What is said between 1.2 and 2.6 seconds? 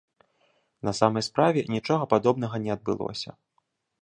справе, нічога падобнага